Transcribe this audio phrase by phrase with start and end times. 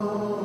[0.00, 0.37] Oh.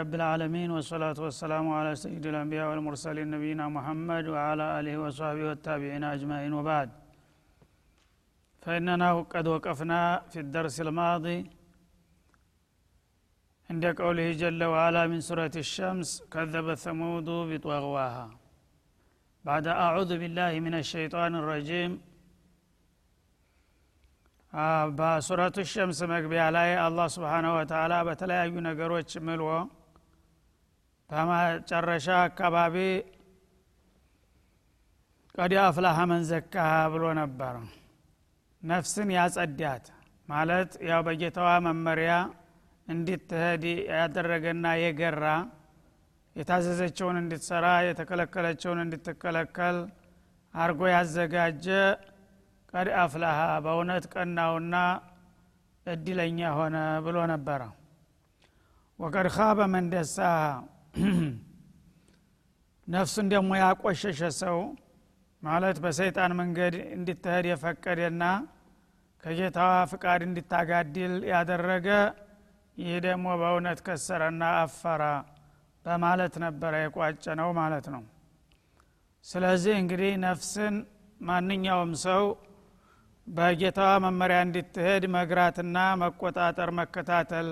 [0.00, 6.52] رب العالمين والصلاة والسلام على سيد الأنبياء والمرسلين نبينا محمد وعلى آله وصحبه والتابعين أجمعين
[6.58, 6.88] وبعد
[8.62, 11.38] فإننا قد وقفنا في الدرس الماضي
[13.70, 18.26] عند قوله جل وعلا من سورة الشمس كذب ثمود بطغواها
[19.44, 21.92] بعد أعوذ بالله من الشيطان الرجيم
[24.98, 29.50] በሱረቱ ሸምስ መግቢያ ላይ አላህ ስብሓናሁ ወተላ በተለያዩ ነገሮች ምልዎ
[31.11, 32.75] በመጨረሻ አካባቢ
[35.35, 37.55] ቀድ አፍላሀ መን ዘካሃ ብሎ ነበር።
[38.63, 39.85] ነፍስን ያጸዳት
[40.27, 42.11] ማለት ያው በጌታዋ መመሪያ
[42.87, 45.25] እንዲትሄድ ያደረገና የገራ
[46.35, 49.77] የታዘዘችውን እንድትሰራ የተከለከለችውን እንድትከለከል
[50.53, 51.65] አርጎ ያዘጋጀ
[52.73, 54.75] ቀድ አፍላሃ በእውነት ቀናውና
[55.85, 57.61] እድለኛ ሆነ ብሎ ነበረ
[58.99, 60.37] ወቀድ ካበ መንደሳሃ
[62.87, 64.57] ነፍሱን ደግሞ ያቆሸሸ ሰው
[65.43, 68.23] ማለት በሰይጣን መንገድ እንድትሄድ የፈቀደና
[69.23, 71.87] ከጌታዋ ፍቃድ እንድታጋድል ያደረገ
[72.77, 75.03] ይህ ደግሞ በእውነት ከሰረና አፈራ
[75.85, 78.03] በማለት ነበረ የቋጨ ነው ማለት ነው።
[79.25, 80.75] ስለዚህ እንግዲህ ነፍስን
[81.21, 82.23] ማንኛውም ሰው
[83.27, 87.49] በጌታዋ መመሪያ እንድትሄድ መግራትና መቆጣጠር መከታተል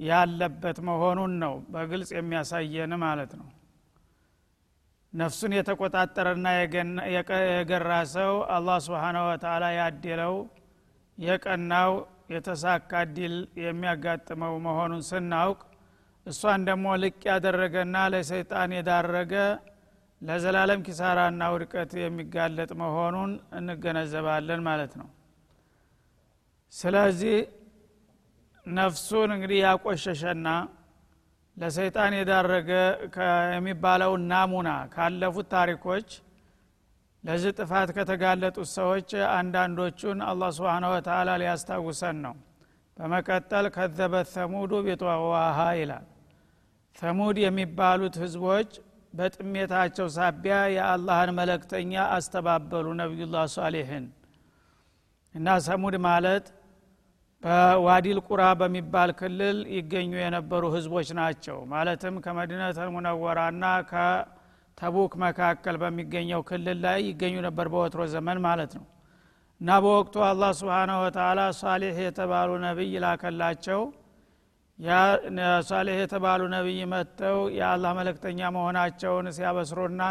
[0.00, 3.48] ያለበት መሆኑን ነው በግልጽ የሚያሳየን ማለት ነው።
[5.12, 6.46] ነፍሱን የተቆጣጠረና
[7.54, 10.34] የገራ ሰው አላህ ስብሓናሁ ወተላ ያደለው
[11.18, 11.92] የቀናው
[12.34, 13.34] የተሳካ ድል
[13.64, 15.60] የሚያጋጥመው መሆኑን ስናውቅ
[16.26, 19.34] እሷን ደግሞ ልቅ ያደረገና ለሰይጣን የዳረገ
[20.22, 25.08] ለዘላለም ኪሳራና ውድቀት የሚጋለጥ መሆኑን እንገነዘባለን ማለት ነው።
[26.72, 27.36] ስለዚህ
[28.66, 30.48] ነፍሱን እንግዲህ ያቆሸሸና
[31.56, 32.70] ለሰይጣን የዳረገ
[33.54, 36.08] የሚባለው ናሙና ካለፉት ታሪኮች
[37.24, 42.34] ለዚህ ጥፋት ከተጋለጡት ሰዎች አንዳንዶቹን አላህ ስብን ወተላ ሊያስታውሰን ነው።
[42.96, 46.06] በመቀጠል ከዘበት ተሙዱ ቢጠዋሃ ይላል።
[46.98, 48.70] ተሙድ የሚባሉት ህዝቦች
[49.14, 54.04] በጥሜታቸው ሳቢያ የአላህን መለክተኛ አስተባበሉ ነቢዩላህ ሳሌሕን
[55.34, 56.46] እና ሰሙድ ማለት
[57.42, 66.78] በዋዲል ቁራ በሚባል ክልል ይገኙ የነበሩ ህዝቦች ናቸው። ማለትም ከመዲነት ሙነወራና ከተቡክ መካከል በሚገኘው ክልል
[66.84, 68.84] ላይ ይገኙ ነበር በወትሮ ዘመን ማለት ነው።
[69.60, 73.80] እና በወቅቱ አላህ ስብሓናሁ ወተላ ሳሌሕ የተባሉ ነቢይ ላከላቸው።
[75.70, 80.02] ሳሌሕ የተባሉ ነቢይ መጥተው የአላህ መለክተኛ መሆናቸውን ሲያበስሩና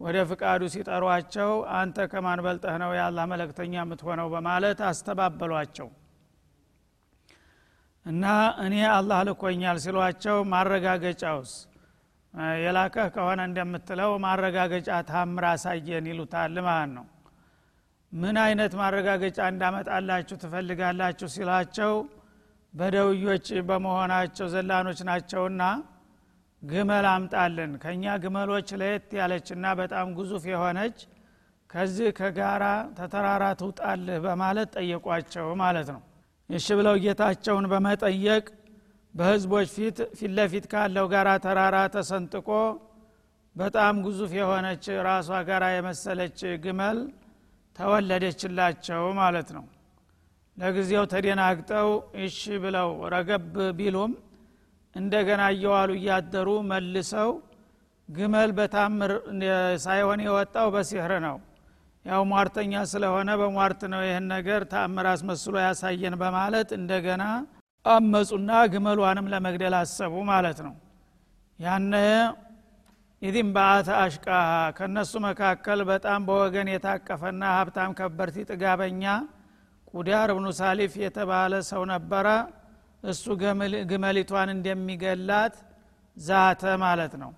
[0.00, 4.26] ወደ ፍቃዱ ሲጠሯቸው አንተ ከማን በልጠህ ነው የአላህ መለክተኛ የምትሆነው?
[4.34, 5.88] በማለት አስተባበሏቸው
[8.06, 8.24] እና
[8.64, 11.52] እኔ አላህ ልኮኛል ሲሏቸው ማረጋገጫውስ?
[12.62, 17.06] የላከህ ከሆነ እንደምትለው ማረጋገጫ ታምር አሳየን ይሉታል ማለት ነው።
[18.12, 21.28] ምን አይነት ማረጋገጫ እንዳመጣላችሁ ትፈልጋላችሁ?
[21.36, 21.92] ሲላቸው
[22.74, 25.62] በደውዮች በመሆናቸው ዘላኖች ናቸውና
[26.62, 30.98] ግመል አምጣልን። ከእኛ ግመሎች ለየት ያለችና በጣም ግዙፍ የሆነች
[31.70, 32.64] ከዚህ ከጋራ
[32.98, 36.02] ተተራራ ትውጣልህ በማለት ጠየቋቸው ማለት ነው
[36.50, 38.44] እሺ ብለው ጌታቸውን በመጠየቅ
[39.14, 42.48] በህዝቦች ፊት ፊት ለፊት ካለው ጋራ ተራራ ተሰንጥቆ
[43.56, 46.98] በጣም ግዙፍ የሆነች ራሷ ጋራ የመሰለች ግመል
[47.76, 49.64] ተወለደችላቸው ማለት ነው።
[50.56, 51.88] ለጊዜው ተደናግጠው
[52.24, 53.46] እሺ ብለው ረገብ
[53.78, 54.12] ቢሉም
[54.94, 57.30] እንደገና እየዋሉ እያደሩ መልሰው
[58.08, 59.12] ግመል በታምር
[59.84, 61.36] ሳይሆን የወጣው በሲህር ነው
[62.04, 67.22] ያው ሟርተኛ ስለሆነ በሟርት ነው ይህን ነገር ታምር አስመስሎ ያሳየን በማለት እንደገና
[67.84, 70.74] አመፁና ግመሏንም ለመግደል አሰቡ ማለት ነው።
[71.58, 71.94] ያነ
[73.22, 79.04] ኢዚም በአተ አሽቃሃ ከእነሱ መካከል በጣም በወገን የታቀፈና ሀብታም ከበርቲ ጥጋበኛ
[79.94, 82.26] ቁዳር እብኑ ሳሊፍ የተባለ ሰው ነበረ።
[83.02, 83.24] እሱ
[83.90, 85.56] ግመሊቷን እንደሚገላት
[86.16, 87.32] ዛተ ማለት ነው።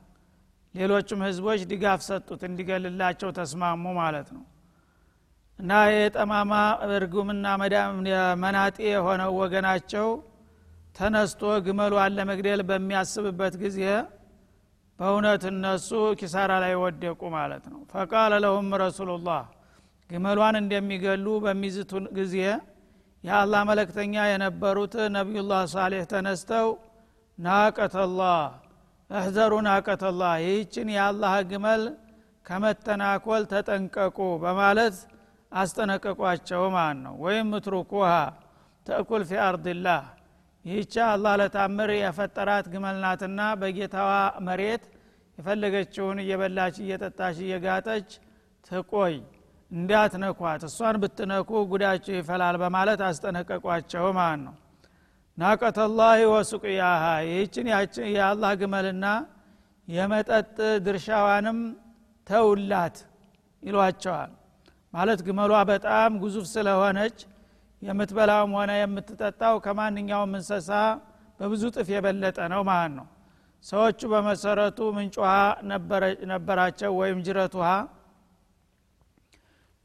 [0.74, 4.44] ሌሎችም ህዝቦች ድጋፍ ሰጡት እንዲገልላቸው ተስማሙ ማለት ነው
[5.58, 6.52] እና የጠማማ
[6.88, 7.46] እርጉምና
[8.42, 10.08] መናጤ የሆነው ወገናቸው
[10.96, 13.80] ተነስቶ ግመሏን ለመግደል በሚያስብበት ጊዜ
[14.98, 15.88] በእውነት እነሱ
[16.20, 19.42] ኪሳራ ላይ ወደቁ ማለት ነው። ፈቃለ ለሁም ረሱሉላህ
[20.10, 22.36] ግመሏን እንደሚገሉ በሚዝቱ ጊዜ
[23.24, 26.68] የአላህ መለክተኛ የነበሩት ነቢዩላህ ሳሌህ ተነስተው
[27.38, 28.40] ናቀተላህ
[29.10, 31.82] እህዘሩ ናቀተላህ ይህችን የአላህ ግመል
[32.46, 34.96] ከመተናኮል ተጠንቀቁ በማለት
[35.56, 38.10] አስጠነቀቋቸው ማለት ነው ወይም ምትሩኩሃ
[38.86, 40.02] ተእኩል ፊ አርድላህ።
[40.64, 44.10] ይህቻ አላህ ለታምር የፈጠራት ግመል ናትና በጌታዋ
[44.46, 44.84] መሬት
[45.38, 48.08] የፈለገችውን እየበላች እየጠጣች እየጋጠች
[48.70, 49.16] ትቆይ።
[49.70, 54.54] እንዳትነኳት እሷን ብትነኩ ጉዳቸው ይፈላል በማለት አስጠነቀቋቸው ማለት ነው
[55.38, 57.66] ናቀተላህ ወሱቅያሃ። ይህችን
[58.14, 59.06] የአላህ ግመልና
[59.88, 60.56] የመጠጥ
[60.86, 61.58] ድርሻዋንም
[62.26, 62.96] ተውላት
[63.62, 64.30] ይሏቸዋል
[64.96, 67.16] ማለት ግመሏ በጣም ግዙፍ ስለሆነች
[67.82, 70.70] የምትበላውም ሆነ የምትጠጣው ከማንኛውም እንሰሳ
[71.40, 73.06] በብዙ ጥፍ የበለጠ ነው ማለት ነው።
[73.64, 75.34] ሰዎቹ በመሰረቱ ምንጭ ውሃ
[76.32, 77.70] ነበራቸው ወይም ጅረት ውሃ።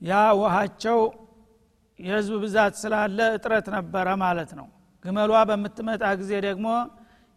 [0.02, 1.00] ያ ውሃቸው
[2.00, 4.68] የህዝብ ብዛት ስላለ እጥረት ነበረ ማለት ነው።
[5.06, 6.68] ግመሏ በምትመጣ ጊዜ ደግሞ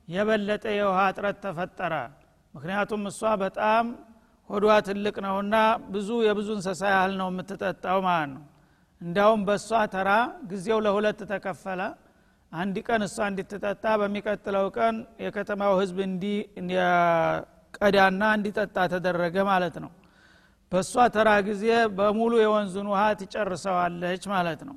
[0.08, 1.94] የበለጠ የውሃ እጥረት ተፈጠረ።
[2.54, 3.84] ምክንያቱም እሷ በጣም
[4.50, 5.54] ሆዷ ትልቅ ነውና
[5.92, 8.42] ብዙ የብዙ እንሰሳ ያህል ነው የምትጠጣው ማለት ነው።
[9.00, 10.10] እንዳውም በእሷ ተራ
[10.50, 11.80] ጊዜው ለሁለት ተከፈለ።
[12.52, 15.96] አንድ ቀን እሷ እንድትጠጣ በሚቀጥለው ቀን የከተማው ህዝብ
[16.56, 17.22] እንዲቀዳና
[18.38, 19.90] እንዲጠጣ ተደረገ ማለት ነው።
[20.72, 21.64] በእሷ ተራ ጊዜ
[21.98, 24.76] በሙሉ የወንዙን ውሃ ትጨርሰዋለች ማለት ነው።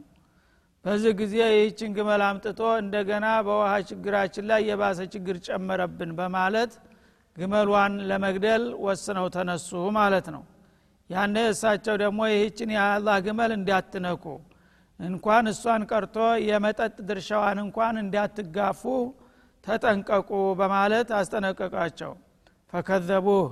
[0.86, 6.74] በዚህ ጊዜ ይህችን ግመል አምጥቶ እንደገና በውሃ ችግራችን ላይ የባሰ ችግር ጨመረብን በማለት
[7.38, 10.44] ግመሏን ለመግደል ወስነው ተነሱ ማለት ነው።
[11.10, 14.24] ያነ እሳቸው ደግሞ ይህችን የአላህ ግመል እንዳትነኩ
[15.00, 16.16] እንኳን እሷን ቀርቶ
[16.48, 18.82] የመጠጥ ድርሻዋን እንኳን እንዳትጋፉ
[19.64, 20.30] ተጠንቀቁ
[20.60, 22.12] በማለት አስጠነቀቃቸው።
[22.74, 23.46] ፈከዘቡህ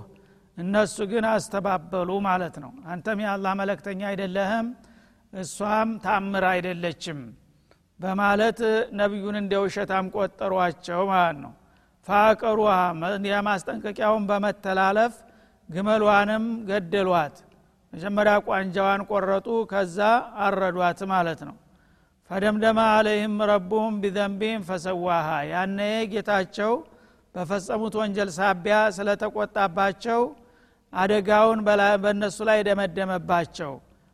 [0.57, 4.67] እነሱ ግን አስተባበሉ ማለት ነው። አንተም የአላህ መለክተኛ አይደለህም
[5.33, 7.19] እሷም ታምር አይደለችም
[7.99, 8.59] በማለት
[8.99, 11.53] ነቢዩን እንደ ውሸታም ቆጠሯቸው ማለት ነው
[12.07, 12.73] ፋቀሩሃ
[13.29, 15.13] የማስጠንቀቂያውን በመተላለፍ
[15.69, 17.35] ግመሏንም ገደሏት።
[17.93, 19.99] መጀመሪያ ቋንጃዋን ቆረጡ ከዛ
[20.45, 21.55] አረዷት ማለት ነው።
[22.29, 25.79] ፈደምደማ አለይህም ረቡሁም ቢዘንቢም ፈሰዋሃ። ያነ
[26.11, 26.73] ጌታቸው
[27.35, 30.21] በፈጸሙት ወንጀል ሳቢያ ስለተቆጣባቸው
[30.93, 31.59] አደጋውን
[32.03, 33.73] በእነሱ ላይ ደመደመባቸው።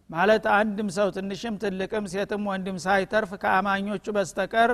[0.10, 4.72] ማለት አንድም ሰው ትንሽም ትልቅም ሴትም ወንድም ሳይተርፍ ከአማኞቹ በስተቀር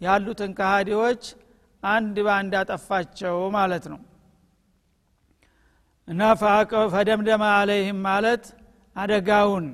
[0.00, 1.22] ያሉትን ከሃዲዎች
[1.86, 4.00] አንድ በአንድ አጠፋቸው ማለት ነው።
[6.08, 6.20] እና
[6.92, 8.44] ፈደምደማ አለይህም ማለት
[8.96, 9.66] አደጋውን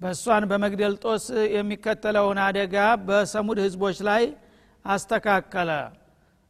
[0.00, 1.24] በእሷን በመግደል ጦስ
[1.54, 2.76] የሚከተለውን አደጋ
[3.06, 4.24] በሰሙድ ህዝቦች ላይ
[4.84, 5.70] አስተካከለ።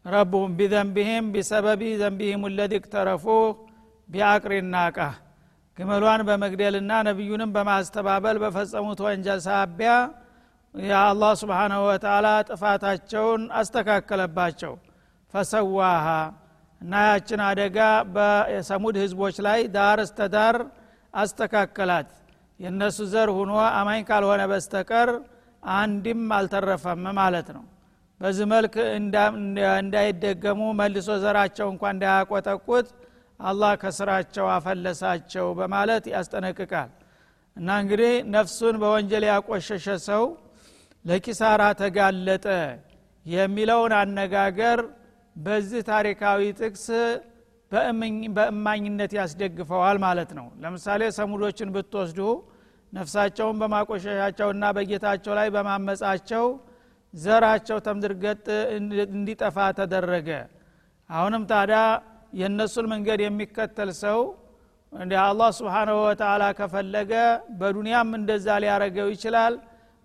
[0.05, 3.25] ረቡም ቢዘንቢህም ቢሰበቢ ዘንቢህም ለዚ እክተረፉ
[4.08, 4.99] ቢአቅሪናቃ
[5.78, 9.93] ግመሏን በመግደልና ነቢዩንም በማስተባበል በፈጸሙት ወንጀል ሳቢያ
[10.74, 14.72] የአላህ ስብሓናሁ ወተላ ጥፋታቸውን አስተካከለባቸው
[15.35, 16.06] ፈሰዋሃ።
[16.81, 17.79] እና ያችን አደጋ
[18.15, 20.56] በሰሙድ ህዝቦች ላይ ዳር እስተ ዳር
[21.15, 22.11] አስተካከላት።
[22.61, 25.11] የእነሱ ዘር ሁኖ አማኝ ካልሆነ በስተቀር
[25.73, 27.65] አንድም አልተረፈም ማለት ነው።
[28.20, 28.75] በዚህ መልክ
[29.79, 32.89] እንዳይደገሙ መልሶ ዘራቸው እንኳ እንዳያቆጠቁት
[33.41, 36.91] አላህ ከስራቸው አፈለሳቸው በማለት ያስጠነቅቃል።
[37.56, 40.25] እና እንግዲህ ነፍሱን በወንጀል ያቆሸሸ ሰው
[41.05, 42.47] ለኪሳራ ተጋለጠ
[43.27, 44.81] የሚለውን አነጋገር
[45.39, 46.87] በዚህ ታሪካዊ ጥቅስ
[48.37, 52.21] በእማኝነት ያስደግፈዋል ማለት ነው። ለምሳሌ ሰሙዶችን ብትወስዱ
[52.93, 56.45] ነፍሳቸውን በማቆሸሻቸውና በጌታቸው ላይ በማመጻቸው
[57.15, 58.47] ዘራቸው ተምድርገጥ
[59.09, 60.29] እንዲጠፋ ተደረገ።
[61.11, 61.81] አሁንም ታዲያ
[62.33, 64.19] የእነሱን መንገድ የሚከተል ሰው
[64.93, 67.13] እንደ አላህ ስብሓንሁ ወተላ ከፈለገ
[67.61, 69.55] በዱንያም እንደዛ ሊያረገው ይችላል።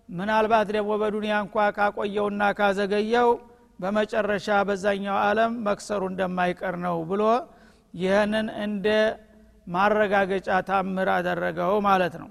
[0.08, 3.28] ምናልባት ደግሞ በዱንያ እንኳ ካቆየውና ካዘገየው
[3.78, 7.22] በመጨረሻ በዛኛው አለም መክሰሩ እንደማይቀር ነው ብሎ
[7.94, 8.86] ይህንን እንደ
[9.66, 12.30] ማረጋገጫ ታምር አደረገው ማለት ነው።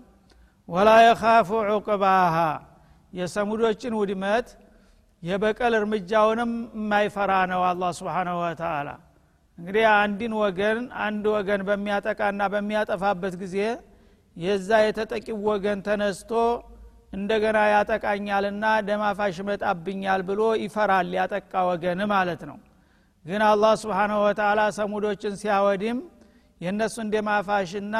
[0.69, 2.35] ወላ የኻፉ ዑቅባሃ
[3.13, 4.47] የሰሙዶችን ውድመት
[5.23, 8.89] የበቀል እርምጃውንም የማይፈራ ነው አላ ስብሓንሁ ወተላ
[9.57, 13.57] እንግዲህ አንድን ወገን አንድ ወገን በሚያጠቃና በሚያጠፋበት ጊዜ
[14.37, 16.31] የዛ የተጠቂው ወገን ተነስቶ
[17.13, 22.57] እንደገና ያጠቃኛልና ደማፋሽ ይመጣብኛል ብሎ ይፈራል ያጠቃ ወገን ማለት ነው።
[23.25, 25.97] ግን አላህ ስብሓናሁ ወተላ ሰሙዶችን ሲያወድም
[26.61, 27.95] የእነሱን ደማፋሽና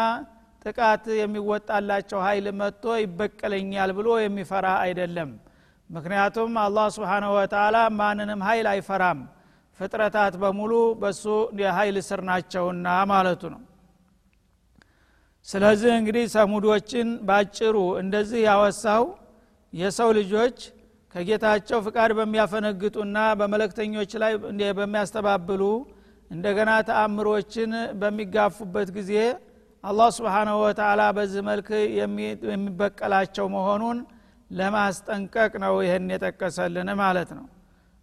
[0.66, 5.30] ጥቃት የሚወጣላቸው ኃይል መጥቶ ይበቀለኛል ብሎ የሚፈራ አይደለም።
[5.90, 9.20] ምክንያቱም አላህ ስብሓናሁ ወተላ ማንንም ኃይል አይፈራም።
[9.80, 11.24] ፍጥረታት በሙሉ በሱ
[11.62, 13.62] የኃይል ስር ናቸውና ማለቱ ነው
[15.48, 19.04] ስለዚህ እንግዲህ ሰሙዶችን ባጭሩ እንደዚህ ያወሳው
[19.74, 20.58] የሰው ልጆች
[21.16, 24.34] ከጌታቸው ፍቃድ በሚያፈነግጡና በመለክተኞች ላይ
[24.80, 25.64] በሚያስተባብሉ
[26.32, 27.72] እንደገና ተአምሮችን
[28.02, 29.12] በሚጋፉበት ጊዜ
[29.84, 31.70] አላህ ስብሓናሁ ወተላ በዚህ መልክ
[32.50, 33.98] የሚበቀላቸው መሆኑን
[34.52, 37.46] ለማስጠንቀቅ ነው ይህን የጠቀሰልን ማለት ነው።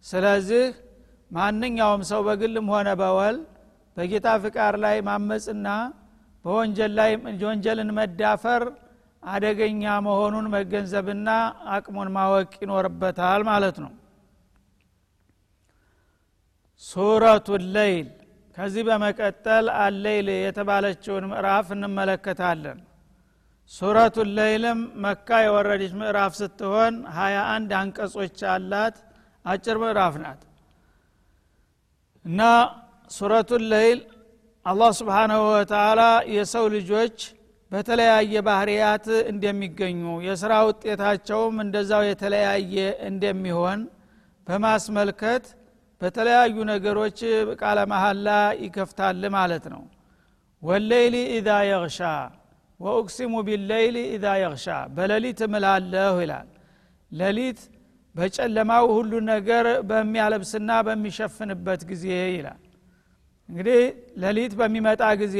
[0.05, 0.63] ስለዚህ
[1.31, 3.37] ማንኛውም ሰው በግልም ሆነ በወል
[3.97, 5.67] በጌታ ፍቃድ ላይ ማመፅና
[6.45, 7.11] በወንጀል ላይ
[7.43, 8.63] ወንጀልን መዳፈር
[9.23, 11.29] አደገኛ መሆኑን መገንዘብና
[11.73, 13.91] አቅሙን ማወቅ ይኖርበታል ማለት ነው።
[16.83, 18.07] ሱረቱ ለይል
[18.57, 22.79] ከዚህ በመቀጠል አለይል የተባለችውን ምዕራፍ እንመለከታለን።
[23.73, 28.95] ሱረቱ ለይልም መካ የወረደች ምዕራፍ ስትሆን ሀያ አንድ አንቀጾች አላት።
[29.45, 30.41] አጭር ምዕራፍ ናት።
[32.25, 32.41] እና
[33.11, 33.99] ሱረቱ ለይል
[34.65, 36.01] አላህ ስብሓናሁ ወተላ
[36.33, 37.15] የሰው ልጆች
[37.71, 42.75] በተለያየ ባህርያት እንደሚገኙ የስራ ውጤታቸውም እንደዛው የተለያየ
[43.09, 43.81] እንደሚሆን
[44.47, 45.45] በማስመልከት
[46.01, 47.19] በተለያዩ ነገሮች
[47.61, 48.27] ቃለ መሐላ
[48.63, 49.83] ይከፍታል ማለት ነው።
[50.63, 51.99] ወሌይሊ ኢዛ የግሻ
[52.79, 56.47] ወኡቅሲሙ ቢለይሊ ኢዛ የግሻ በሌሊት እምላለሁ ይላል።
[57.11, 57.61] ሌሊት
[58.15, 62.59] በጨለማው ሁሉ ነገር በሚያለብስና በሚሸፍንበት ጊዜ ይላል
[63.51, 63.79] እንግዲህ
[64.23, 65.37] ሌሊት በሚመጣ ጊዜ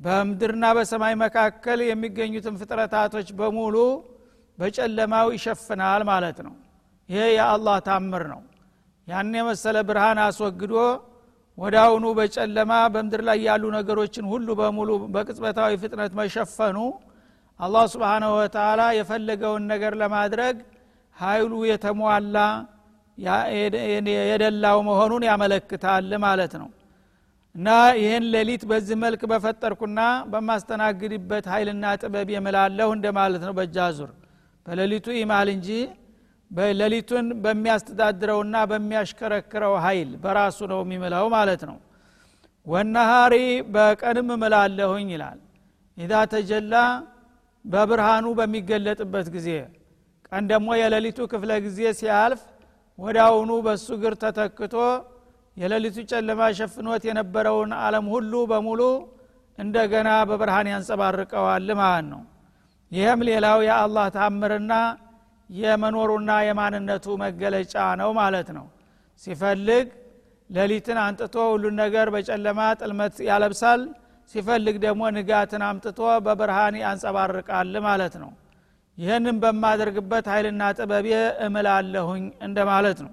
[0.00, 3.76] በምድርና በሰማይ መካከል የሚገኙትን ፍጥረታቶች በሙሉ
[4.58, 6.54] በጨለማው ይሸፍናል ማለት ነው።
[7.08, 8.42] ይሄ የአላህ ታምር ነው።
[9.08, 10.74] ያን የመሰለ ብርሃን አስወግዶ
[11.80, 16.78] አሁኑ በጨለማ በምድር ላይ ያሉ ነገሮችን ሁሉ በሙሉ በቅጽበታዊ ፍጥነት መሸፈኑ
[17.60, 20.56] አላህ ስብሓናሁ ወተላ የፈለገውን ነገር ለማድረግ
[21.16, 22.38] ኃይሉ የተሟላ
[24.30, 26.68] የደላው መሆኑን ያመለክታል ማለት ነው
[27.54, 27.68] እና
[27.98, 30.00] ይህን ሌሊት በዚህ መልክ በፈጠርኩና
[30.32, 34.10] በማስተናግድበት ኃይልና ጥበብ የምላለሁ እንደማለት ነው በጃዙር።
[34.66, 35.68] በሌሊቱ ይማል እንጂ
[36.80, 41.78] ሌሊቱን በሚያስተዳድረውና በሚያሽከረክረው ኃይል በራሱ ነው የሚምለው ማለት ነው።
[42.66, 43.34] ወነሃሪ
[43.74, 45.38] በቀንም እምላለሁኝ ይላል።
[45.98, 46.74] ኢዛ ተጀላ
[47.64, 49.48] በብርሃኑ በሚገለጥበት ጊዜ
[50.28, 52.42] ቀን ደግሞ የሌሊቱ ክፍለ ጊዜ ሲያልፍ
[53.24, 54.74] አሁኑ በሱ ግር ተተክቶ
[55.56, 58.80] የሌሊቱ ጨለማ ሸፍኖት የነበረውን አለም ሁሉ በሙሉ
[59.58, 62.22] እንደገና በብርሃን ያንጸባርቀዋል ማለት ነው።
[62.92, 64.72] ይህም ሌላው የአላህ ታምርና
[65.50, 68.66] የመኖሩና የማንነቱ መገለጫ ነው ማለት ነው።
[69.22, 69.86] ሲፈልግ
[70.50, 73.82] ሌሊትን አንጥቶ ሁሉን ነገር በጨለማ ጥልመት ያለብሳል።
[74.30, 78.30] ሲፈልግ ደግሞ ንጋትን አምጥቶ በብርሃን ያንጸባርቃል ማለት ነው።
[78.98, 81.08] ይህንም በማደርግበት ኃይልና ጥበቤ
[81.46, 83.12] እምላለሁኝ እንደማለት ነው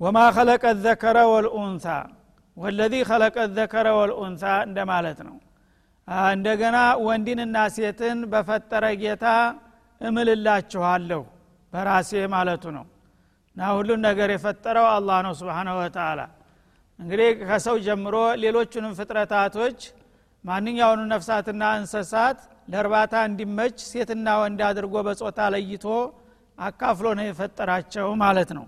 [0.00, 1.86] ወማ ኸለቀ ዘከረ ወልኡንሳ
[2.56, 5.36] ወለዚ ኸለቀ ዘከረ ወልኡንሳ እንደማለት ነው።
[6.32, 6.76] እንደገና
[7.06, 9.24] ወንድንና ሴትን በፈጠረ ጌታ
[10.00, 11.22] እምልላችኋለሁ
[11.72, 12.84] በራሴ ማለቱ ነው።
[13.56, 16.20] እና ሁሉን ነገር የፈጠረው አላህ ነው ስብሓነ ወተላ
[16.98, 19.78] እንግዲህ ከሰው ጀምሮ ሌሎቹንም ፍጥረታቶች
[20.44, 22.38] ማንኛውኑ ነፍሳትና እንስሳት
[22.72, 25.84] ለእርባታ እንዲመች ሴትና ወንድ አድርጎ በጾታ ለይቶ
[26.58, 28.64] አካፍሎ ነው የፈጠራቸው ማለት ነው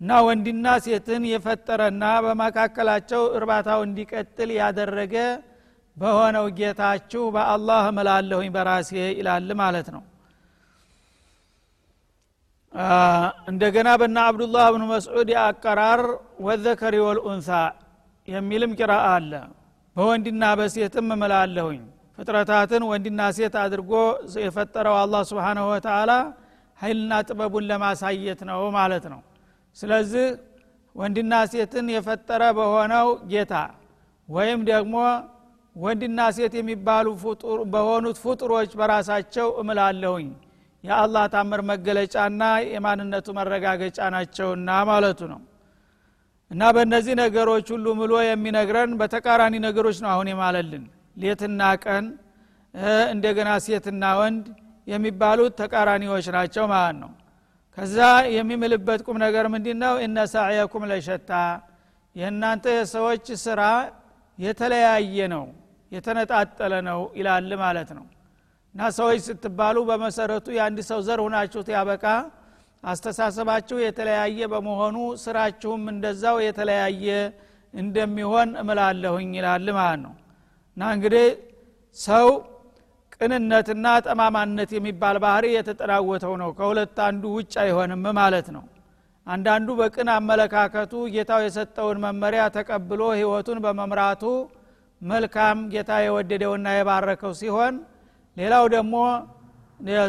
[0.00, 5.14] እና ወንድና ሴትን የፈጠረና በመካከላቸው እርባታው እንዲቀጥል ያደረገ
[5.96, 10.02] በሆነው ጌታችሁ በአላህ እምላለሁኝ በራሴ ይላል ማለት ነው።
[13.50, 16.02] እንደገና በና አብዱላህ ብኑ መስዑድ አቀራር
[16.46, 17.48] ወዘከሪ ወልኡንሳ
[18.28, 19.32] የሚልም ቂራ አለ።
[19.96, 21.80] በወንድና በሴትም እምላለሁኝ።
[22.18, 23.92] ፍጥረታትን ወንድና ሴት አድርጎ
[24.44, 26.12] የፈጠረው አላህ ስብሓንሁ ወተላ
[26.78, 29.20] ኃይልና ጥበቡን ለማሳየት ነው ማለት ነው
[29.76, 30.26] ስለዚህ
[30.96, 33.54] ወንድና ሴትን የፈጠረ በሆነው ጌታ
[34.28, 34.94] ወይም ደግሞ
[35.76, 37.06] ወንድና ሴት የሚባሉ
[37.72, 40.28] በሆኑት ፍጡሮች በራሳቸው እምላለሁኝ።
[40.84, 45.40] የአላህ ታምር መገለጫና የማንነቱ መረጋገጫ ናቸውና ማለቱ ነው።
[46.50, 50.84] እና በእነዚህ ነገሮች ሁሉ ምሎ የሚነግረን በተቃራኒ ነገሮች ነው አሁን የማለልን።
[51.16, 52.04] ሌትና ቀን
[53.12, 54.44] እንደገና ሴትና ወንድ
[54.86, 57.10] የሚባሉት ተቃራኒዎች ናቸው ማለት ነው
[57.78, 57.98] ከዛ
[58.34, 61.30] የሚምልበት ቁም ነገር ምንድ ነው እነ ሳዕየኩም ለሸታ።
[62.16, 63.60] የእናንተ የሰዎች ስራ
[64.38, 65.44] የተለያየ ነው
[65.92, 68.06] የተነጣጠለ ነው ይላል ማለት ነው።
[68.74, 72.04] እና ሰዎች ስትባሉ በመሰረቱ የአንድ ሰው ዘር ሁናችሁት ያበቃ
[72.82, 77.06] አስተሳሰባችሁ የተለያየ በመሆኑ ስራችሁም እንደዛው የተለያየ
[77.74, 80.14] እንደሚሆን እምላለሁኝ ይላል ማለት ነው።
[80.76, 81.26] እና እንግዲህ
[81.96, 82.28] ሰው
[83.20, 88.64] ቅንነትና ጠማማነት የሚባል ባህሪ የተጠናወተው ነው። ከሁለት አንዱ ውጭ አይሆንም ማለት ነው።
[89.26, 94.22] አንዳንዱ በቅን አመለካከቱ ጌታው የሰጠውን መመሪያ ተቀብሎ ህይወቱን በመምራቱ
[95.00, 97.74] መልካም ጌታ የወደደውና የባረከው ሲሆን
[98.36, 98.94] ሌላው ደግሞ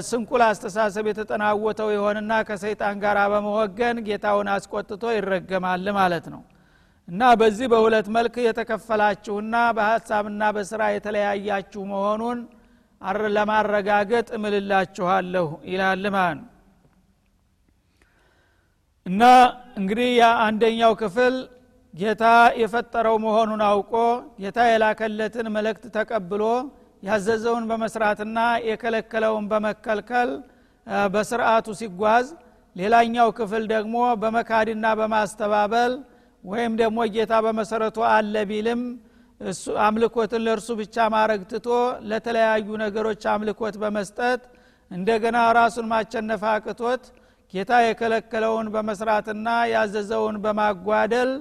[0.07, 6.41] ስንኩል አስተሳሰብ የተጠናወተው የሆንና ከሰይጣን ጋር በመወገን ጌታውን አስቆጥቶ ይረገማል ማለት ነው።
[7.07, 12.39] እና በዚህ በሁለት መልክ የተከፈላችሁና በሀሳብና በስራ የተለያያችሁ መሆኑን
[13.35, 16.45] ለማረጋገጥ እምልላችኋለሁ ይላል ማለት
[19.05, 19.21] እና
[19.79, 21.35] እንግዲህ ያ አንደኛው ክፍል
[21.93, 22.25] ጌታ
[22.61, 23.93] የፈጠረው መሆኑን አውቆ
[24.41, 26.43] ጌታ የላከለትን መልእክት ተቀብሎ
[27.03, 28.37] ያዘዘውን በመስራትና
[28.69, 30.29] የከለከለውን በመከልከል
[31.13, 32.27] በስርዓቱ ሲጓዝ
[32.75, 35.93] ሌላኛው ክፍል ደግሞ በመካድና በማስተባበል
[36.43, 38.81] ወይም ደግሞ ጌታ በመሰረቱ አለ ቢልም
[39.83, 41.67] አምልኮትን ለእርሱ ብቻ ማድረግ ትቶ
[42.09, 44.41] ለተለያዩ ነገሮች አምልኮት በመስጠት
[44.91, 47.03] እንደገና ራሱን ማቸነፍ አቅቶት
[47.53, 51.31] ጌታ የከለከለውን በመስራትና ያዘዘውን በማጓደል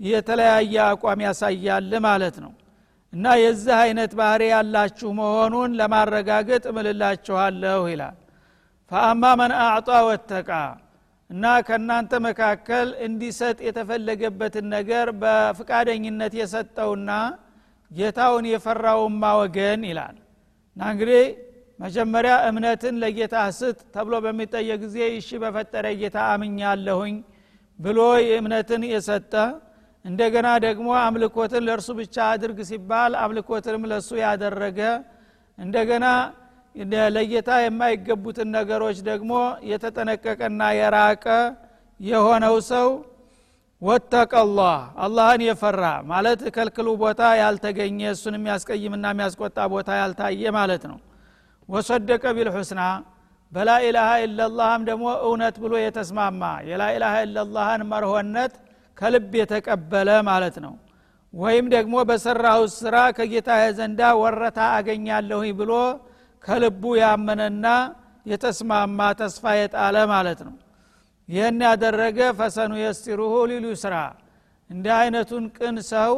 [0.00, 2.52] የተለያየ አቋም ያሳያል ማለት ነው።
[3.12, 8.16] እና የዚህ አይነት ባህሪ ያላችሁ መሆኑን ለማረጋገጥ እምልላችኋለሁ ይላል።
[8.90, 10.50] ፈአማ መን አዕጣ ወተቃ
[11.32, 17.10] እና ከእናንተ መካከል እንዲሰጥ የተፈለገበትን ነገር በፍቃደኝነት የሰጠውና
[17.90, 20.16] ጌታውን የፈራውማ ወገን ይላል።
[20.76, 21.24] እና እንግዲህ
[21.78, 27.14] መጀመሪያ እምነትን ለጌታ ስጥ ተብሎ በሚጠየቅ ጊዜ እሺ በፈጠረ ጌታ አምኛለሁኝ
[27.78, 27.98] ብሎ
[28.36, 29.32] እምነትን የሰጠ
[30.04, 34.80] እንደገና ደግሞ አምልኮትን ለእርሱ ብቻ አድርግ ሲባል አምልኮትንም ለእሱ ያደረገ
[35.58, 36.06] እንደገና
[37.14, 39.32] ለጌታ የማይገቡትን ነገሮች ደግሞ
[39.70, 41.26] የተጠነቀቀና የራቀ
[42.00, 42.88] የሆነው ሰው
[43.82, 50.98] ወተቀላህ አላህን የፈራ ማለት ከልክሉ ቦታ ያልተገኘ እሱን የሚያስቀይምና የሚያስቆጣ ቦታ ያልታየ ማለት ነው።
[51.68, 52.82] ወሰደቀ ቢልሑስና
[53.52, 58.54] በላኢላሃ ኢላላህም ደግሞ እውነት ብሎ የተስማማ የላኢላሃ ኢላላህን መርሆነት
[58.98, 60.74] ከልብ የተቀበለ ማለት ነው።
[61.34, 65.72] ወይም ደግሞ በሰራው ስራ ከጌታ ዘንዳ ወረታ አገኛለሁኝ ብሎ
[66.44, 67.66] ከልቡ ያመነና
[68.26, 70.54] የተስማማ ተስፋ የጣለ ማለት ነው።
[71.28, 73.96] ይህን ያደረገ ፈሰኑ የስቲሩሁ ሊሉ ስራ
[74.96, 76.12] አይነቱን ቅን ሰው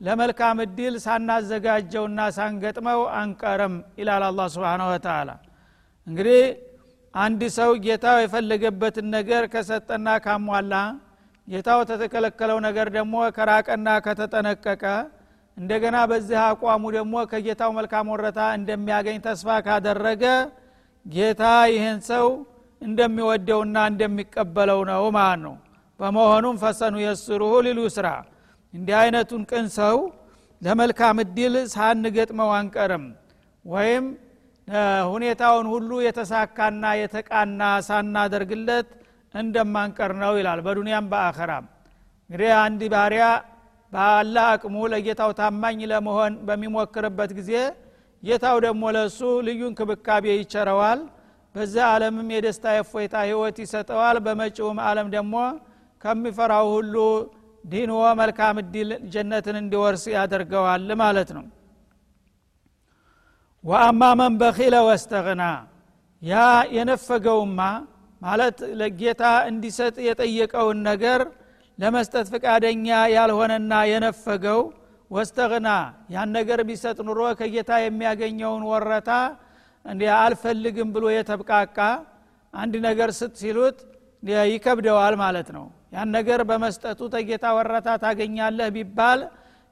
[0.00, 5.30] ለመልካም እድል ሳናዘጋጀውና ሳንገጥመው አንቀርም ይላል አላ ስብን ወተላ
[6.06, 6.40] እንግዲህ
[7.14, 10.74] አንድ ሰው ጌታው የፈለገበትን ነገር ከሰጠና ካሟላ
[11.48, 14.84] ጌታው ተተከለከለው ነገር ደግሞ ከራቀና ከተጠነቀቀ
[15.56, 20.24] እንደገና በዚህ አቋሙ ደግሞ ከጌታው መልካም ወረታ እንደሚያገኝ ተስፋ ካደረገ
[21.06, 21.42] ጌታ
[21.72, 22.26] ይህን ሰው
[22.82, 25.54] እንደሚወደውና እንደሚቀበለው ነው ማለት ነው።
[26.00, 28.08] በመሆኑም ፈሰኑ የስሩሁ ሊሉ ስራ።
[28.74, 29.96] እንዲህ አይነቱን ቅን ሰው
[30.62, 33.04] ለመልካም እድል ሳንገጥመው አንቀርም።
[33.64, 34.04] ወይም
[35.10, 38.88] ሁኔታውን ሁሉ የተሳካና የተቃና ሳናደርግለት
[39.34, 41.64] እንደማንቀር ነው ይላል። በዱንያም በአኸራም።
[42.30, 43.24] እንግዲህ አንድ ባሪያ
[43.92, 47.52] ባላ አቅሙ ለጌታው ታማኝ ለመሆን በሚሞክርበት ጊዜ
[48.22, 51.00] ጌታው ደግሞ ለእሱ ልዩ እንክብካቤ ይቸረዋል።
[51.54, 55.34] በዛ ዓለምም የደስታ የፎይታ ህይወት ይሰጠዋል። በመጪውም ዓለም ደግሞ
[56.02, 56.94] ከሚፈራው ሁሉ
[57.64, 61.44] ዲንዎ መልካም እድል ጀነትን እንዲወርስ ያደርገዋል ማለት ነው።
[63.64, 65.44] ወአማ መን በኪለ ወስተግና
[66.22, 66.34] ያ
[66.76, 67.60] የነፈገውማ
[68.22, 71.20] ማለት ለጌታ እንዲሰጥ የጠየቀውን ነገር
[71.78, 74.60] ለመስጠት ፍቃደኛ ያልሆነና የነፈገው
[75.10, 75.68] ወስተግና
[76.14, 79.10] ያን ነገር ቢሰጥ ኑሮ ከጌታ የሚያገኘውን ወረታ
[79.84, 81.78] እንዲ አልፈልግም ብሎ የተብቃቃ
[82.54, 83.78] አንድ ነገር ስጥ ሲሉት
[84.52, 89.20] ይከብደዋል ማለት ነው። ያን ነገር በመስጠቱ ተጌታ ወረታ ታገኛለህ ቢባል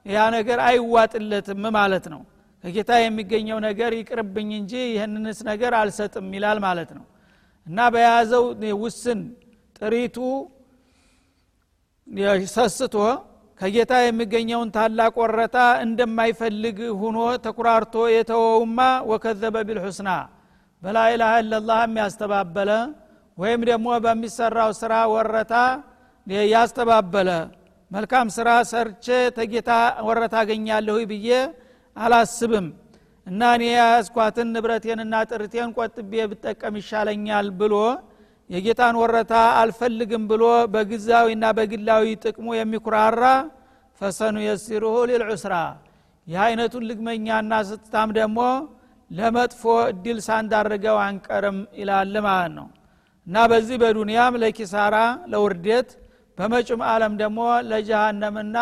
[0.07, 2.21] ያ ነገር አይዋጥለትም ማለት ነው።
[2.65, 7.05] ከጌታ የሚገኘው ነገር ይቅርብኝ እንጂ ይህንንስ ነገር አልሰጥም ይላል ማለት ነው።
[7.67, 8.45] እና በያዘው
[8.83, 9.21] ውስን
[9.79, 10.17] ጥሪቱ
[12.55, 12.95] ሰስቶ
[13.61, 18.79] ከጌታ የሚገኘውን ታላቅ ወረታ እንደማይፈልግ ሁኖ ተኩራርቶ የተወውማ
[19.11, 20.09] ወከዘበ ቢልሑስና።
[20.83, 22.71] በላኢላሃ ኢለላህ የሚያስተባበለ
[23.39, 25.55] ወይም ደግሞ በሚሰራው ስራ ወረታ
[26.53, 27.31] ያስተባበለ።
[27.91, 29.71] መልካም ስራ ሰርቼ ተጌታ
[30.09, 31.29] ወረታ አገኛለሁ ብዬ
[31.97, 32.67] አላስብም።
[33.27, 37.75] እና እኔ የያዝኳትን ንብረቴንና ጥርቴን ቆጥቤ ብጠቀም ይሻለኛል ብሎ
[38.55, 43.23] የጌታን ወረታ አልፈልግም ብሎ በግዛዊና በግላዊ ጥቅሙ የሚኩራራ
[44.01, 45.55] ፈሰኑ የሲሩሁ ሊልዑስራ።
[46.27, 48.41] ይህ ልግመኛና ስትታም ደግሞ
[49.11, 52.69] ለመጥፎ እድል ሳንዳርገው አንቀርም ይላል ማለት ነው።
[53.27, 54.97] እና በዚህ በዱንያም ለኪሳራ
[55.33, 55.91] ለውርደት
[56.39, 57.41] በመጩም ዓለም ደግሞ
[57.71, 58.57] ለጀሃነምና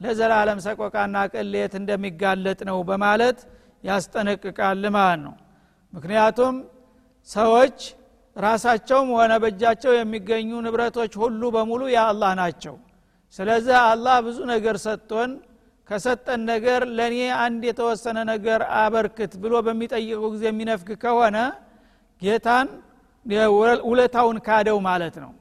[0.00, 3.38] ለዘላለም ሰቆቃና ቅሌት እንደሚጋለጥ ነው በማለት
[3.84, 5.34] ያስጠነቅቃል ማለት ነው።
[5.92, 6.54] ምክንያቱም
[7.28, 7.78] ሰዎች
[8.36, 12.74] ራሳቸውም ሆነ በእጃቸው የሚገኙ ንብረቶች ሁሉ በሙሉ የአላህ ናቸው።
[13.38, 15.30] ስለዚህ አላህ ብዙ ነገር ሰጥቶን
[15.88, 21.36] ከሰጠን ነገር ለእኔ አንድ የተወሰነ ነገር አበርክት ብሎ በሚጠይቀው ጊዜ የሚነፍግ ከሆነ
[22.22, 22.68] ጌታን
[23.88, 25.32] ውለታውን ካደው ማለት ነው።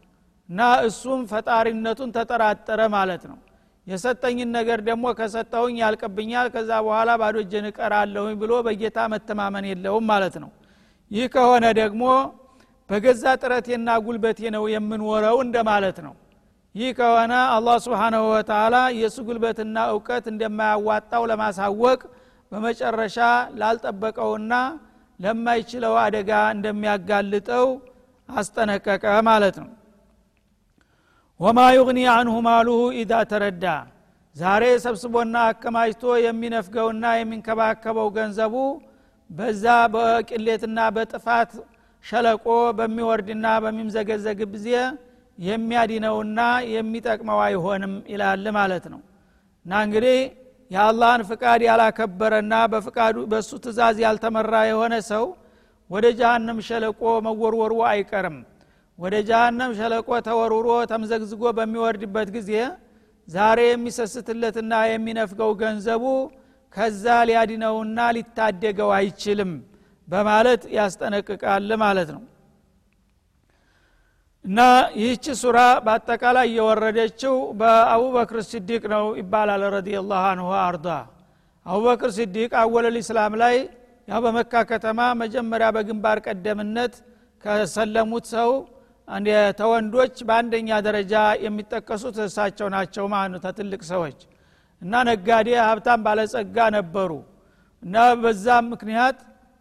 [0.50, 3.38] እና እሱም ፈጣሪነቱን ተጠራጠረ ማለት ነው።
[3.88, 7.66] የሰጠኝን ነገር ደግሞ ከሰጠውኝ ያልቅብኛል ከዛ በኋላ ባዶ እጄን
[8.42, 10.52] ብሎ በጌታ መተማመን የለውም ማለት ነው።
[11.12, 12.04] ይህ ከሆነ ደግሞ
[12.90, 16.14] በገዛ ጥረቴና ጉልበቴ ነው የምንወረው እንደማለት ነው።
[16.76, 22.02] ይህ ከሆነ አላህ ስብሓናሁ ወተላ የእሱ ጉልበትና እውቀት እንደማያዋጣው ለማሳወቅ
[22.52, 23.18] በመጨረሻ
[23.60, 24.54] ላልጠበቀውና
[25.20, 27.68] ለማይችለው አደጋ እንደሚያጋልጠው
[28.30, 29.70] አስጠነቀቀ ማለት ነው።
[31.40, 33.66] ወማ ዩግኒ አንሁ ማሉሁ ኢዛ ተረዳ።
[34.36, 38.56] ዛሬ ሰብስቦና አከማችቶ የሚነፍገውና የሚንከባከበው ገንዘቡ
[39.30, 41.52] በዛ በቅሌትና በጥፋት
[42.06, 42.46] ሸለቆ
[42.78, 44.70] በሚወርድና በሚምዘገዘግ ጊዜ
[45.38, 46.40] የሚያድነውና
[46.74, 49.02] የሚጠቅመው አይሆንም ይላል ማለት ነው።
[49.66, 50.18] እና እንግዲህ
[50.72, 55.26] የአላህን ፍቃድ ያላከበረና በፍቃዱ በእሱ ትእዛዝ ያልተመራ የሆነ ሰው
[55.90, 58.38] ወደ ጃሃንም ሸለቆ መወርወሩ አይቀርም።
[59.00, 62.52] ወደ ጃሃንም ሸለቆ ተወርውሮ ተምዘግዝጎ በሚወርድበት ጊዜ
[63.28, 66.04] ዛሬ የሚሰስትለትና የሚነፍገው ገንዘቡ
[66.76, 69.52] ከዛ ሊያድነውና ሊታደገው አይችልም
[70.08, 72.24] በማለት ያስጠነቅቃል ማለት ነው።
[74.46, 74.60] እና
[74.98, 80.88] ይህች ሱራ በአጠቃላይ የወረደችው በአቡበክር ስዲቅ ነው ይባላል ረዲየላሁ አንሁ አርዳ።
[81.66, 83.56] አቡበክር ስዲቅ አወለል ኢስላም ላይ
[84.08, 86.96] ያው በመካ ከተማ መጀመሪያ በግንባር ቀደምነት
[87.44, 88.52] ከሰለሙት ሰው
[89.60, 91.14] ተወንዶች በአንደኛ ደረጃ
[91.46, 94.20] የሚጠቀሱት እሳቸው ናቸው ማለት ተትልቅ ሰዎች።
[94.82, 97.12] እና ነጋዴ ሀብታም ባለጸጋ ነበሩ።
[97.84, 99.18] እና በዛም ምክንያት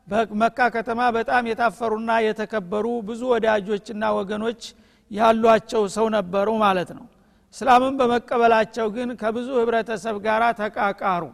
[0.09, 4.63] በመካ ከተማ በጣም የታፈሩና የተከበሩ ብዙ ወዳጆችና ወገኖች
[5.11, 7.07] ያሏቸው ሰው ነበሩ ማለት ነው።
[7.55, 11.25] እስላምን በመቀበላቸው ግን ከብዙ ህብረተሰብ ጋር ተቃቃሩ።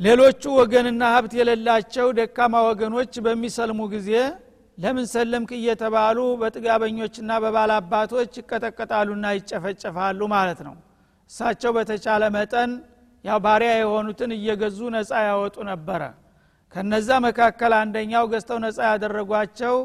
[0.00, 4.10] ሌሎቹ ወገንና ሀብት የሌላቸው ደካማ ወገኖች በሚሰልሙ ጊዜ
[4.78, 10.74] ለምን ሰለምክ እየተባሉ በጥጋበኞችና በባላባቶች ይቀጠቀጣሉና ይጨፈጨፋሉ ማለት ነው።
[11.30, 12.70] እሳቸው በተቻለ መጠን
[13.24, 16.02] ያው ባሪያ የሆኑትን እየገዙ ነፃ ያወጡ ነበረ
[16.74, 19.76] ከነዛ መካከል አንደኛው ገዝተው ነፃ ያደረጓቸው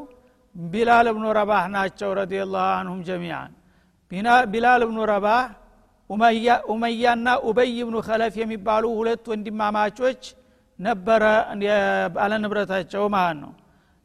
[0.55, 3.51] ቢላል እብኑ ረባህ ናቸው ረዲላሁ አንሁም ጀሚአን
[4.51, 5.43] ቢላል እብኑ ረባህ
[6.69, 10.21] ኡመያና ኡበይ ብኑ ከለፍ የሚባሉ ሁለት ወንድማማቾች
[10.79, 11.23] ነበረ
[12.15, 13.51] ባለ ንብረታቸው ማለት ነው።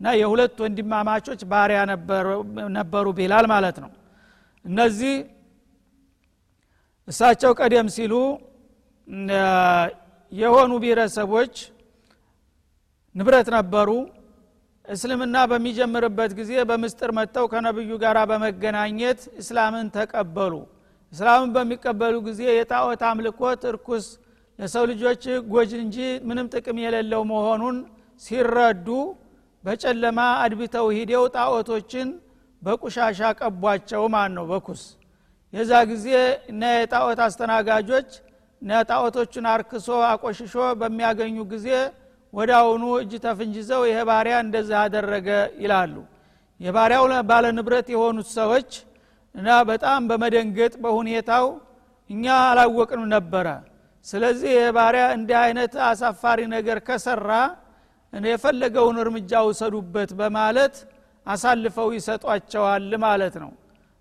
[0.01, 1.81] እና የሁለት ወንድማማቾች ባሪያ
[2.79, 3.90] ነበሩ ቢላል ማለት ነው።
[4.64, 5.14] እነዚህ
[7.09, 8.14] እሳቸው ቀደም ሲሉ
[10.33, 11.55] የሆኑ ብሔረሰቦች
[13.14, 13.88] ንብረት ነበሩ።
[14.85, 20.55] እስልምና በሚጀምርበት ጊዜ በምስጥር መጥተው ከነብዩ ጋር በመገናኘት እስላምን ተቀበሉ።
[21.12, 24.07] እስላምን በሚቀበሉ ጊዜ የጣዖት አምልኮት እርኩስ
[24.59, 25.96] ለሰው ልጆች ጎጅ እንጂ
[26.29, 27.77] ምንም ጥቅም የሌለው መሆኑን
[28.23, 28.88] ሲረዱ
[29.64, 32.09] በጨለማ አድብተው ሂደው ጣዖቶችን
[32.62, 34.83] በቁሻሻ ቀቧቸው። ማን ነው በኩስ።
[35.53, 36.09] የዛ ጊዜ
[36.51, 38.11] እነ የጣዖት አስተናጋጆች
[38.88, 41.68] ጣዖቶቹን አርክሶ አቆሽሾ በሚያገኙ ጊዜ
[42.57, 45.29] አሁኑ እጅ ተፍንጅዘው ይሄ ባሪያ እንደዚህ አደረገ
[45.62, 45.95] ይላሉ።
[46.61, 48.71] የባሪያው ባለ ንብረት የሆኑት ሰዎች
[49.35, 51.47] እና በጣም በመደንገጥ በሁኔታው
[52.11, 53.47] እኛ አላወቅንም ነበረ።
[54.07, 57.31] ስለዚህ ይህ ባሪያ እንዲህ አይነት አሳፋሪ ነገር ከሰራ
[58.12, 60.77] የፈለገውን እርምጃ ውሰዱበት በማለት
[61.27, 63.51] አሳልፈው ይሰጧቸዋል ማለት ነው።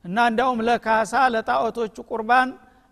[0.05, 2.49] እና እንዳውም ለካሳ ለጣዖቶቹ ቁርባን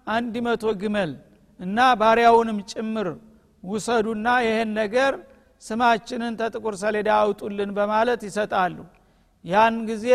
[0.07, 1.11] አንድ መቶ ግመል
[1.59, 3.07] እና ባሪያውንም ጭምር
[3.63, 5.13] ውሰዱና ይህን ነገር
[5.61, 8.77] ስማችንን ተጥቁር ሰሌዳ አውጡልን በማለት ይሰጣሉ።
[9.45, 10.07] ያን ጊዜ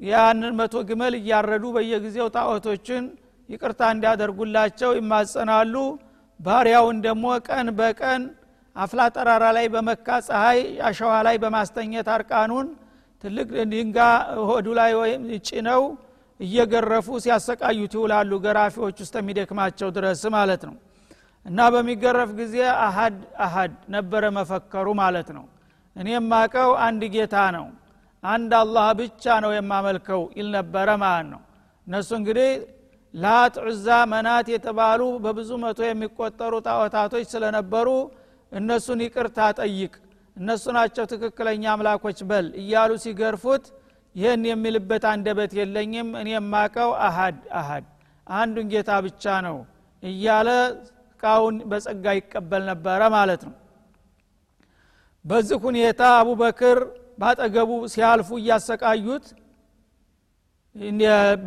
[0.00, 3.04] ያንን መቶ ግመል እያረዱ በየጊዜው ጣዖቶችን
[3.48, 5.74] ይቅርታ እንዲያደርጉላቸው ይማጸናሉ።
[6.40, 8.22] ባሪያውን ደግሞ ቀን በቀን
[8.76, 12.66] አፍላ ጠራራ ላይ በመካ ፀሐይ አሸዋ ላይ በማስተኘት አርቃኑን
[13.24, 13.98] ትልቅ ድንጋ
[14.48, 15.82] ሆዱ ላይ ወይም ጭነው
[16.40, 20.74] እየገረፉ ሲያሰቃዩት ይውላሉ ገራፊዎች ውስጥ የሚደክማቸው ድረስ ማለት ነው
[21.46, 22.54] እና በሚገረፍ ጊዜ
[22.86, 25.44] አሀድ አሀድ ነበረ መፈከሩ ማለት ነው።
[25.96, 27.66] እኔ የማቀው አንድ ጌታ ነው።
[28.22, 31.40] አንድ አላህ ብቻ ነው የማመልከው ይል ነበረ ማለት ነው።
[31.86, 32.50] እነሱ እንግዲህ
[33.14, 37.88] ላት ዑዛ መናት የተባሉ በብዙ መቶ የሚቆጠሩ ጣዖታቶች ስለነበሩ
[38.52, 39.92] እነሱን ይቅርታ ጠይቅ
[40.36, 43.64] እነሱ ናቸው ትክክለኛ አምላኮች በል እያሉ ሲገርፉት
[44.14, 47.86] ይህን የሚልበት አንደበት የለኝም። እኔ የማቀው አሃድ አሃድ
[48.26, 49.56] አንዱን ጌታ ብቻ ነው
[50.02, 50.48] እያለ
[51.16, 53.54] እቃውን በጸጋ ይቀበል ነበረ ማለት ነው።
[55.24, 56.78] በዚህ ሁኔታ አቡበክር
[57.18, 59.26] ባጠገቡ ሲያልፉ እያሰቃዩት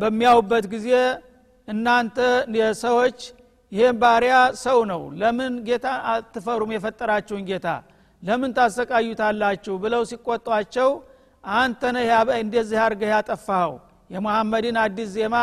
[0.00, 0.88] በሚያውበት ጊዜ
[1.68, 2.16] እናንተ
[2.80, 3.18] ሰዎች
[3.72, 7.66] ይህን ባሪያ ሰው ነው። ለምን ጌታ አትፈሩም የፈጠራችሁን ጌታ?
[8.22, 9.74] ለምን ታሰቃዩታላችሁ?
[9.84, 10.90] ብለው ሲቆጧቸው
[11.44, 13.74] አንተ ነህ እንደዚህ አርገህ ያጠፋኸው።
[14.10, 15.36] የመሐመድን አዲስ ዜማ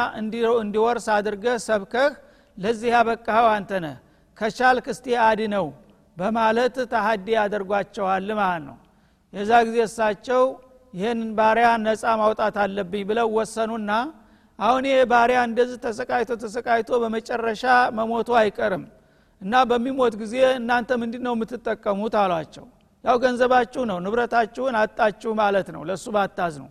[0.60, 2.12] እንዲወርስ አድርገህ ሰብከህ
[2.58, 3.96] ለዚህ ያበቃኸው አንተ ነህ
[4.38, 5.66] ከቻልክ እስቲ አድ ነው
[6.18, 8.78] በማለት ተሀዲ ያደርጓቸዋል ማለት ነው።
[9.34, 10.44] የዛ ጊዜ እሳቸው
[10.94, 13.92] ይህንን ባሪያ ነፃ ማውጣት አለብኝ ብለው ወሰኑና
[14.60, 17.64] አሁን ይህ ባሪያ እንደዚህ ተሰቃይቶ ተሰቃይቶ በመጨረሻ
[17.98, 18.84] መሞቱ አይቀርም
[19.42, 22.66] እና በሚሞት ጊዜ እናንተ ምንድ ነው የምትጠቀሙት አሏቸው።
[23.04, 26.70] ያው ገንዘባችሁ ነው ንብረታችሁን አጣችሁ ማለት ነው። ለእሱ ባታዝ ነው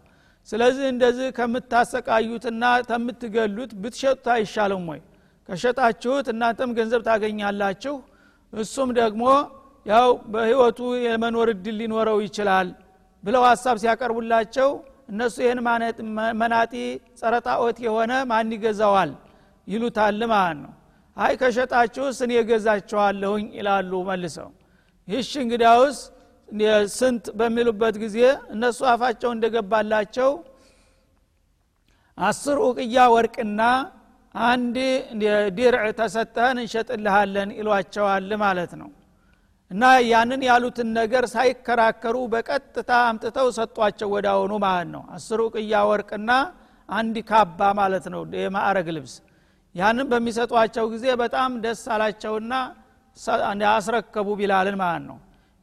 [0.49, 5.01] ስለዚህ እንደዚህ ከምታሰቃዩትና ከምትገሉት ብትሸጡት አይሻልም ወይ
[5.49, 7.95] ከሸጣችሁት እናንተም ገንዘብ ታገኛላችሁ።
[8.53, 9.25] እሱም ደግሞ
[9.87, 12.69] ያው በህይወቱ የመኖር እድል ሊኖረው ይችላል
[13.25, 14.71] ብለው ሀሳብ ሲያቀርቡላቸው
[15.09, 15.61] እነሱ ይህን
[16.41, 16.73] መናጢ
[17.21, 19.11] ጸረጣኦት የሆነ ማን ይገዛዋል?
[19.67, 20.73] ይሉታል ማለት ነው።
[21.17, 24.49] አይ ከሸጣችሁስ እኔ እገዛችኋለሁኝ ይላሉ መልሰው።
[25.09, 25.99] ይህሽ እንግዲያውስ
[26.97, 28.19] ስንት በሚሉበት ጊዜ
[28.55, 30.31] እነሱ አፋቸው እንደገባላቸው
[32.19, 33.61] አስር ኡቅያ ወርቅና
[34.45, 34.77] አንድ
[35.57, 38.89] ዲርዕ ተሰጠህን እንሸጥልሃለን ይሏቸዋል ማለት ነው።
[39.71, 46.31] እና ያንን ያሉትን ነገር ሳይከራከሩ በቀጥታ አምጥተው ሰጧቸው አሁኑ ማለት ነው። አስር ኡቅያ ወርቅና
[46.89, 49.15] አንድ ካባ ማለት ነው የማዕረግ ልብስ።
[49.75, 52.53] ያንን በሚሰጧቸው ጊዜ በጣም ደስ አላቸውና
[53.73, 55.19] አስረከቡ ቢላልን ማለት ነው።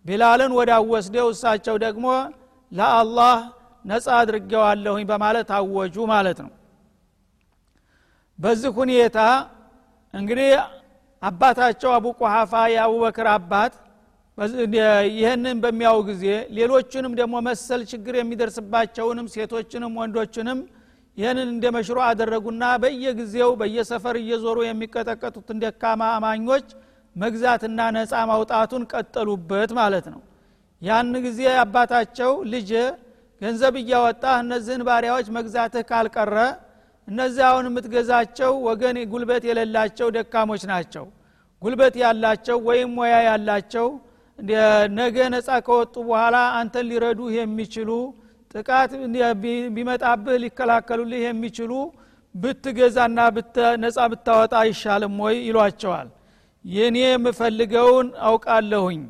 [0.06, 2.08] ቢላልን ወደ አወስደው እሳቸው ደግሞ
[2.72, 3.36] ለአላህ
[3.86, 6.52] ነጻ አድርጌዋለሁኝ በማለት አወጁ ማለት ነው
[8.44, 9.20] በዚህ ሁኔታ
[10.14, 10.50] እንግዲህ
[11.24, 13.74] አባታቸው አቡ ቁሐፋ የአቡበክር አባት
[15.14, 16.26] ይህንን በሚያው ጊዜ
[16.58, 20.60] ሌሎቹንም ደግሞ መሰል ችግር የሚደርስባቸውንም ሴቶችንም ወንዶችንም
[21.18, 26.68] ይህንን እንደ መሽሮ አደረጉና በየጊዜው በየሰፈር እየዞሩ የሚቀጠቀጡትን ደካማ አማኞች
[27.16, 30.22] መግዛትና ነፃ ማውጣቱን ቀጠሉበት ማለት ነው።
[30.82, 32.70] ያን ጊዜ አባታቸው ልጅ
[33.42, 36.36] ገንዘብ እያወጣ እነዚህን ባሪያዎች መግዛትህ ካልቀረ
[37.08, 41.06] እነዚህ አሁን የምትገዛቸው ወገን ጉልበት የሌላቸው ደካሞች ናቸው።
[41.62, 43.88] ጉልበት ያላቸው ወይም ሙያ ያላቸው
[44.98, 47.90] ነገ ነፃ ከወጡ በኋላ አንተን ሊረዱህ የሚችሉ
[48.56, 48.92] ጥቃት
[49.76, 51.72] ቢመጣብህ ሊከላከሉልህ የሚችሉ
[52.36, 53.18] ብትገዛና
[53.84, 56.08] ነፃ ብታወጣ አይሻልም ወይ ይሏቸዋል።
[56.66, 59.02] የኔ የምፈልገውን አውቃለሁኝ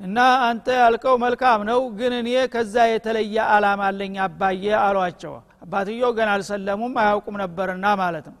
[0.00, 6.28] እና አንተ ያልከው መልካም ነው ግን እኔ ከዛ የተለየ አላማ አለኝ አባዬ አሏቸው አባትየው ገና
[6.36, 8.38] አልሰለሙም አያውቁም ነበርና ማለት ነው።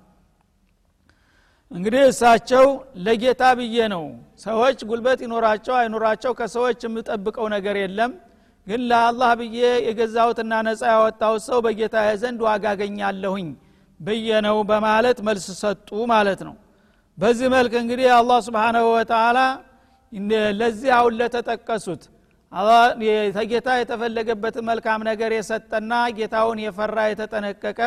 [1.70, 2.64] እንግዲህ እሳቸው
[3.04, 4.04] ለጌታ ብዬ ነው።
[4.44, 8.12] ሰዎች ጉልበት ይኖራቸው አይኖራቸው ከሰዎች የምጠብቀው ነገር የለም።
[8.66, 13.48] ግን ለአላህ ብዬ የገዛሁትና ነፃ ያወጣው ሰው በጌታ ዘንድ ዋጋ አገኛለሁኝ
[14.00, 16.54] ብዬ ነው በማለት መልስ ሰጡ ማለት ነው።
[17.18, 19.38] በዚህ መልክ እንግዲህ አላህ ስብሓናሁ ወተላ
[20.60, 22.02] ለዚህ አሁን ለተጠቀሱት
[23.34, 27.80] ተጌታ የተፈለገበትን መልካም ነገር የሰጠና ጌታውን የፈራ የተጠነቀቀ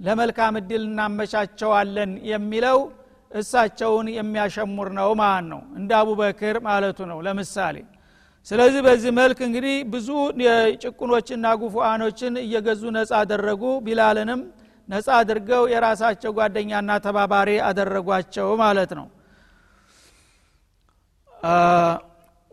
[0.00, 2.78] ለመልካም እድል እናመቻቸዋለን የሚለው
[3.30, 7.76] እሳቸውን የሚያሸሙር ነው ማለት ነው። እንደ አቡበክር ማለቱ ነው ለምሳሌ።
[8.46, 10.08] ስለዚህ በዚህ መልክ እንግዲህ ብዙ
[10.82, 14.40] ጭቁኖችና ጉፉአኖችን እየገዙ ነጻ አደረጉ። ቢላልንም
[14.88, 19.06] ነጻ አድርገው የራሳቸው ጓደኛና ተባባሪ አደረጓቸው ማለት ነው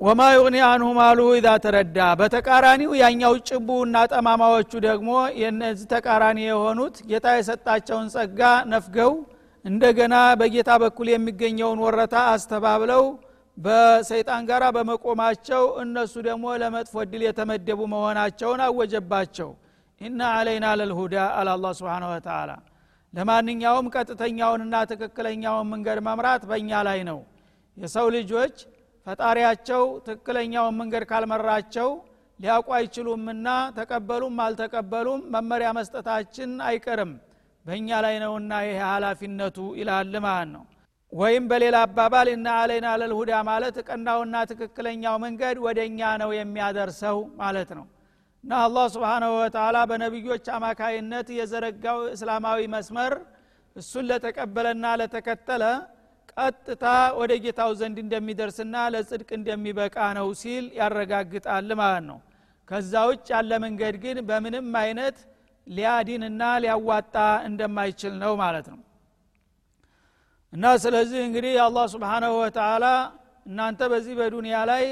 [0.02, 5.10] ወማ ዩቅኒ አንሁ ማሉ ኢዛ ተረዳ። በተቃራኒው ያኛው ጭቡ እና ጠማማዎቹ ደግሞ
[5.42, 8.40] የነዚህ ተቃራኒ የሆኑት ጌታ የሰጣቸውን ጸጋ
[8.72, 9.12] ነፍገው
[9.66, 13.04] እንደገና በጌታ በኩል የሚገኘውን ወረታ አስተባብለው
[13.58, 19.50] በሰይጣን ጋር በመቆማቸው እነሱ ደግሞ ለመጥፎ እድል የተመደቡ መሆናቸውን አወጀባቸው።
[20.02, 22.52] ኢና አለይና ለልሁዳ አለ አላ ስብን ወተላ
[23.14, 27.20] ለማንኛውም ቀጥተኛውንና ትክክለኛውን መንገድ መምራት በእኛ ላይ ነው።
[27.78, 28.56] የሰው ልጆች
[29.08, 31.90] ፈጣሪያቸው ትክክለኛውን መንገድ ካልመራቸው
[32.40, 37.12] ሊያውቁ አይችሉምና ተቀበሉም አልተቀበሉም መመሪያ መስጠታችን አይቀርም።
[37.66, 40.64] በእኛ ላይ ነውና ይሄ ሀላፊነቱ ይላል ማለት ነው።
[41.12, 47.72] ወይም በሌላ አባባል እና አለይና ለልሁዳ ማለት ቀናውና ትክክለኛው መንገድ ወደ እኛ ነው የሚያደርሰው ማለት
[47.78, 47.86] ነው።
[48.44, 53.14] እና አላህ ስብሓናሁ ወተላ በነቢዮች አማካይነት የዘረጋው እስላማዊ መስመር
[53.76, 55.64] እሱን ለተቀበለና ለተከተለ
[56.38, 56.86] ቀጥታ
[57.20, 62.20] ወደ ጌታው ዘንድ እንደሚደርስና ለጽድቅ እንደሚበቃ ነው ሲል ያረጋግጣል ማለት ነው።
[62.68, 65.18] ከዛ ውጭ ያለ መንገድ ግን በምንም አይነት
[65.68, 67.16] ሊያዲንና ሊያዋጣ
[67.50, 68.80] እንደማይችል ነው ማለት ነው።
[70.54, 72.86] እና ስለዚህ እንግዲህ አላህ ስብሓናሁ ወተላ
[73.46, 74.86] እናንተ በዚህ በዱንያ ላይ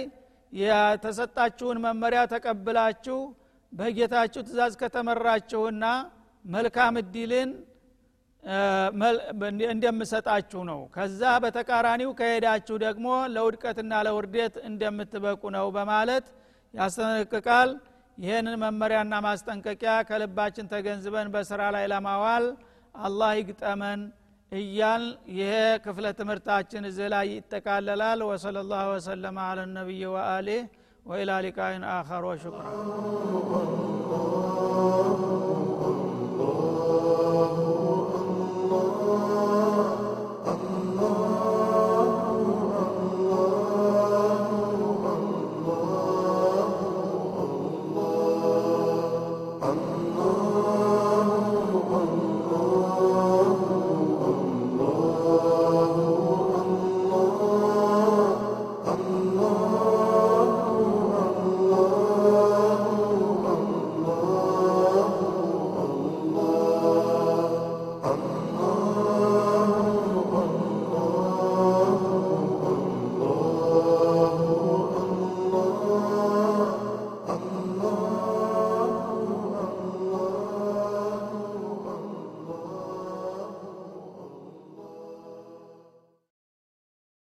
[0.54, 3.18] የተሰጣችሁን መመሪያ ተቀብላችሁ
[3.74, 5.86] በጌታችሁ ትእዛዝ ከተመራችሁና
[6.46, 7.50] መልካም እድልን
[9.70, 16.28] እንደምሰጣችሁ ነው። ከዛ በተቃራኒው ከሄዳችሁ ደግሞ ለውድቀትና ለውርደት እንደምትበቁ ነው በማለት
[16.74, 17.72] ያስጠነቅቃል።
[18.18, 22.46] ይህንን መመሪያና ማስጠንቀቂያ ከልባችን ተገንዝበን በስራ ላይ ለማዋል
[22.96, 24.02] አላህ ይግጠመን
[24.52, 25.04] እያል
[25.36, 25.52] ይሄ
[25.86, 30.62] ክፍለ ትምህርታችን እዚህ ላይ ይጠቃለላል። ወሰለ ላሁ ወሰለማ አለ ነቢይ ወአሊህ
[31.06, 32.66] ወኢላ ሊቃይን አኸር ወሽክራ